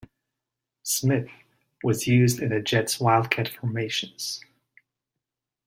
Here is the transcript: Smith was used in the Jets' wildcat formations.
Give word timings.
Smith 0.81 1.29
was 1.83 2.07
used 2.07 2.39
in 2.39 2.49
the 2.49 2.59
Jets' 2.59 2.99
wildcat 2.99 3.47
formations. 3.49 4.43